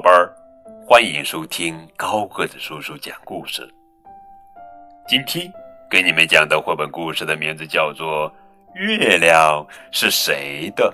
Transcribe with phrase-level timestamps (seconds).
[0.00, 0.34] 宝贝儿，
[0.88, 3.70] 欢迎收听高个子叔叔讲故事。
[5.06, 5.52] 今天
[5.90, 8.30] 给你们讲的绘本故事的名字叫做
[8.74, 10.90] 《月亮是谁的》，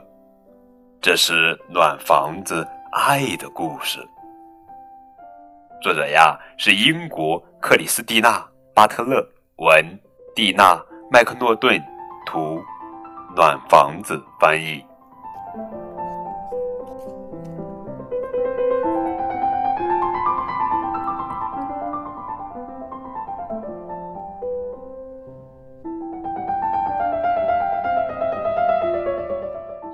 [1.00, 4.00] 这是暖房子爱的故事。
[5.80, 8.40] 作者呀是英国克里斯蒂娜·
[8.74, 9.24] 巴特勒，
[9.58, 10.00] 文
[10.34, 10.74] 蒂娜·
[11.12, 11.80] 麦克诺顿，
[12.26, 12.60] 图
[13.36, 14.84] 暖房子翻译。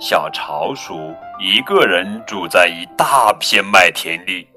[0.05, 4.49] 小巢鼠一个人住在一大片麦田里。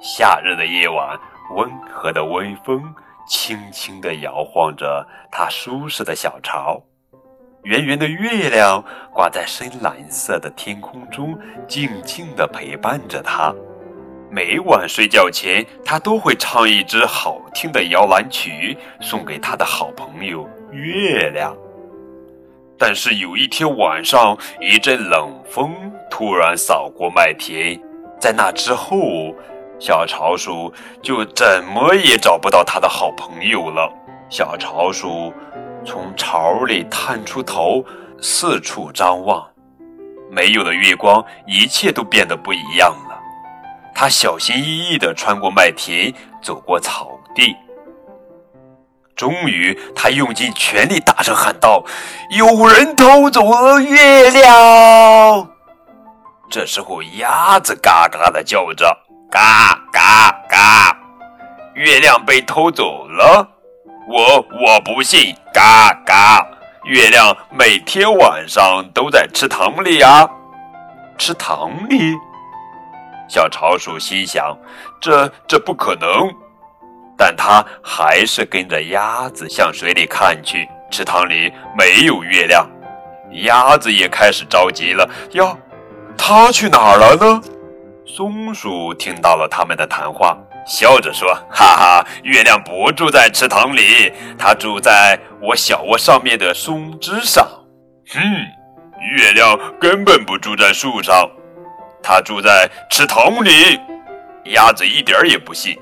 [0.00, 1.20] 夏日的夜晚，
[1.54, 2.82] 温和的微风
[3.28, 6.82] 轻轻地摇晃着它舒适的小巢。
[7.64, 8.82] 圆圆的月亮
[9.12, 11.38] 挂在深蓝色的天空中，
[11.68, 13.54] 静静地陪伴着它。
[14.30, 21.54] 每晚睡觉前，它都会唱一支好听的摇篮曲，送给它的好朋友月亮。
[22.80, 25.70] 但是有一天晚上，一阵冷风
[26.10, 27.78] 突然扫过麦田，
[28.18, 28.96] 在那之后，
[29.78, 30.72] 小巢鼠
[31.02, 33.92] 就怎么也找不到它的好朋友了。
[34.30, 35.30] 小巢鼠
[35.84, 37.84] 从巢里探出头，
[38.18, 39.46] 四处张望，
[40.30, 43.20] 没有了月光，一切都变得不一样了。
[43.94, 46.10] 它小心翼翼地穿过麦田，
[46.42, 47.54] 走过草地。
[49.20, 51.84] 终于，他用尽全力，大声喊道
[52.32, 55.46] ：“有人偷走了月亮！”
[56.50, 58.96] 这时候，鸭子嘎嘎的叫着
[59.30, 60.96] ：“嘎嘎嘎！
[61.74, 63.46] 月亮被偷走了！
[64.08, 65.36] 我我不信！
[65.52, 66.42] 嘎嘎！
[66.84, 70.26] 月亮每天晚上都在池塘里啊，
[71.18, 72.16] 池塘里。”
[73.28, 74.56] 小巢鼠心想
[74.98, 76.34] ：“这这不可能。”
[77.22, 82.66] 但他还是跟着鸭子向水里看去，池塘里没有月亮，
[83.44, 85.06] 鸭子也开始着急了。
[85.32, 85.54] 呀，
[86.16, 87.42] 它去哪儿了呢？
[88.06, 90.34] 松鼠听到了他们的谈话，
[90.66, 97.46] 笑着说：“哈哈，月亮不住在池塘里，它住在我小窝上面的松枝上。”
[98.14, 98.18] 哼，
[99.14, 101.28] 月亮根本不住在树上，
[102.02, 103.78] 它住在池塘里。
[104.44, 105.78] 鸭子一点也不信。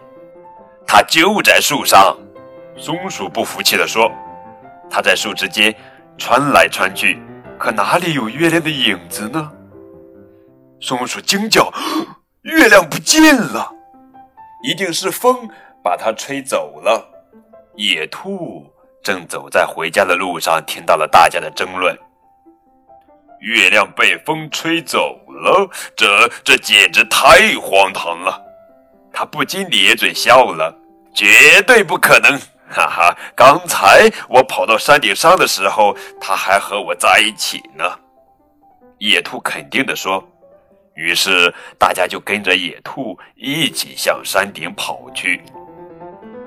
[0.91, 2.17] 它就在树上，
[2.79, 4.11] 松鼠不服气地说
[4.89, 5.73] ：“它在树枝间
[6.17, 7.21] 穿来穿去，
[7.59, 9.53] 可哪里有月亮的影子呢？”
[10.81, 11.71] 松鼠惊叫
[12.41, 13.71] ：“月亮不见了，
[14.65, 15.47] 一定是风
[15.85, 17.07] 把它吹走了。”
[17.77, 18.67] 野兔
[19.03, 21.95] 正走在回家的路上，听到了大家的争论
[23.41, 28.43] ：“月亮被风吹走了，这这简直太荒唐了！”
[29.19, 30.73] 他不禁咧嘴笑了。
[31.13, 32.39] 绝对不可能！
[32.71, 37.85] 哈哈，刚才我跑到山顶上的时候，他还和我在一起呢。
[38.99, 40.23] 野兔肯定地说。
[40.95, 45.43] 于是大家就跟着野兔一起向山顶跑去。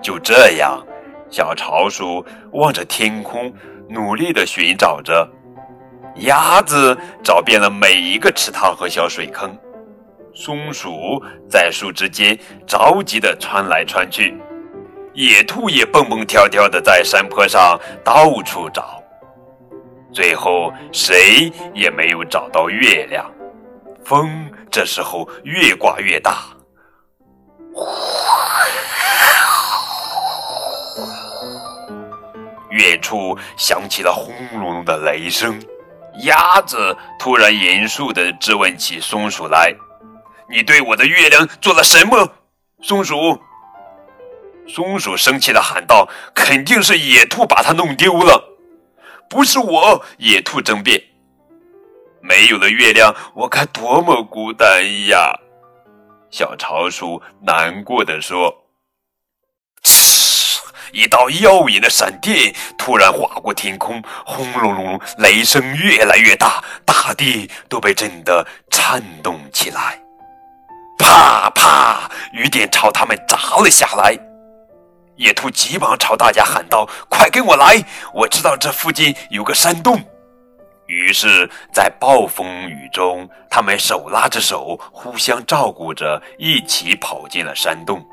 [0.02, 0.81] 就这样，
[1.30, 3.54] 小巢鼠望着天空，
[3.90, 5.30] 努力地寻找着。
[6.20, 9.54] 鸭子找遍了每一个池塘和小水坑。
[10.34, 14.36] 松鼠在树枝间着急地穿来穿去。
[15.14, 19.03] 野兔也蹦蹦跳跳的在山坡上到处找，
[20.14, 23.30] 最后谁也没有找到月亮。
[24.06, 26.38] 风这时候越刮越大，
[32.69, 35.62] 远处响起了轰隆隆的雷声。
[36.24, 39.74] 鸭子突然严肃地质问起松鼠来
[40.51, 42.35] ：“你对我的月亮做了什么？”
[42.84, 43.39] 松鼠。
[44.68, 48.57] 松鼠生气的喊道：“肯定是野兔把它弄丢了，
[49.30, 51.01] 不是我。”野兔争辩
[52.21, 55.33] ：“没有了月亮，我该多么孤单呀！”
[56.31, 58.56] 小巢鼠难过的说
[60.94, 70.00] ：“一道耀眼的闪电突然划过天空，轰隆隆，雷声越来越大，大地都被震得颤动起来。
[72.33, 74.18] 雨点朝他们砸了下来。
[75.18, 77.83] 野兔急忙朝大家喊道：“快跟我来！
[78.13, 80.01] 我知道这附近有个山洞。”
[80.88, 88.04] 于是，在暴风雨中，他们手拉着手，互相照顾着，一起跑进了山洞。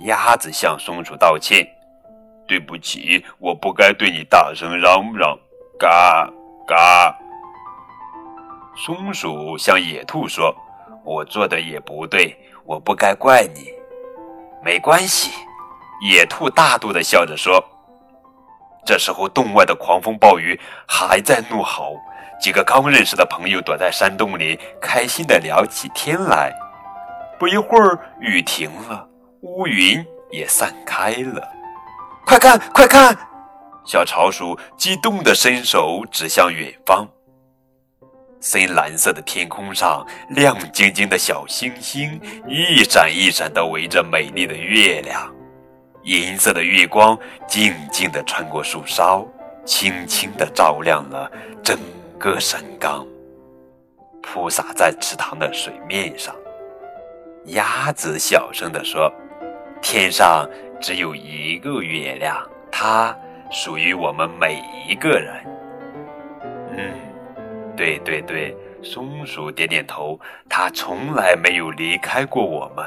[0.00, 1.64] 鸭子向松鼠道歉
[2.48, 5.38] ：“对不起，我不该对你大声嚷嚷。”
[5.78, 6.28] 嘎
[6.66, 7.14] 嘎。
[8.76, 10.54] 松鼠向野兔说
[11.08, 13.72] ：“我做的也不对，我不该怪你。
[14.62, 15.30] 没关系。”
[16.06, 17.64] 野兔大度的笑着说。
[18.84, 21.96] 这时候，洞外的狂风暴雨还在怒吼。
[22.38, 26.52] 几个刚认识的朋友躲在山洞里，开心的聊起天来。
[27.38, 29.08] 不一会儿，雨停了，
[29.40, 31.42] 乌云也散开了。
[32.26, 33.16] 快看，快看！
[33.84, 37.08] 小潮鼠激动地伸手指向远方。
[38.40, 45.32] 深蓝色的天空上，亮晶晶的小星星一闪一闪地围着美丽的月亮。
[46.04, 49.26] 银色的月光静静地穿过树梢，
[49.64, 51.30] 轻轻地照亮了
[51.62, 51.78] 整
[52.18, 53.06] 个山岗，
[54.22, 56.34] 铺洒在池塘的水面上。
[57.46, 59.12] 鸭子小声地说
[59.82, 60.48] ：“天上
[60.80, 62.36] 只有一个月亮，
[62.70, 63.16] 它……”
[63.50, 65.42] 属于我们每一个人。
[66.76, 66.92] 嗯，
[67.78, 70.18] 对对对，松鼠点点头，
[70.50, 72.84] 它从来没有离开过我们。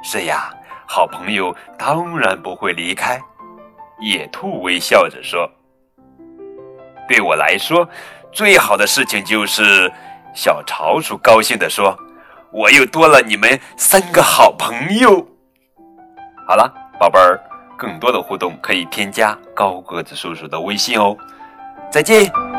[0.00, 0.48] 是呀，
[0.86, 3.20] 好朋友当然不会离开。
[3.98, 5.50] 野兔微笑着说
[7.08, 7.86] ：“对我来说，
[8.30, 9.92] 最好的事情就是……”
[10.32, 11.98] 小潮鼠高兴地说
[12.52, 15.26] ：“我又多了你们三个好朋友。”
[16.46, 17.40] 好了，宝贝儿。
[17.76, 21.16] 更多的互动可以添加高个子叔叔的微信哦，
[21.90, 22.57] 再见。